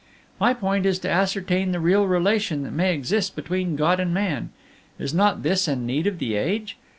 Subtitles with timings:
[0.39, 4.49] "My point is to ascertain the real relation that may exist between God and man.
[4.97, 6.75] Is not this a need of the age?